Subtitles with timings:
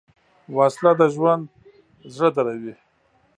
[0.55, 1.43] وسله د ژوند
[2.15, 2.73] زړه دروي